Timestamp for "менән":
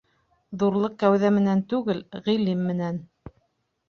1.35-1.61, 2.71-2.99